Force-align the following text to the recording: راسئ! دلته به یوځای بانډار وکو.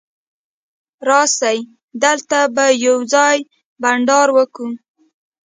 راسئ! 1.07 1.57
دلته 2.03 2.37
به 2.55 2.65
یوځای 2.87 3.37
بانډار 3.81 4.27
وکو. 4.37 4.67